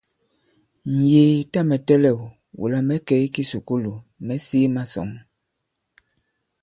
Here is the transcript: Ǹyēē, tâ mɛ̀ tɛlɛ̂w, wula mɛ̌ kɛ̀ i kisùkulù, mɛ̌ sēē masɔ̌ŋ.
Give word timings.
Ǹyēē, 1.05 1.31
tâ 1.51 1.59
mɛ̀ 1.69 1.79
tɛlɛ̂w, 1.87 2.19
wula 2.59 2.79
mɛ̌ 2.87 2.97
kɛ̀ 3.07 3.19
i 3.25 3.27
kisùkulù, 3.35 3.93
mɛ̌ 4.25 4.37
sēē 4.47 4.67
masɔ̌ŋ. 4.75 5.09